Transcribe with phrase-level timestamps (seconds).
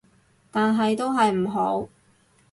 [0.49, 1.87] 但係都係唔好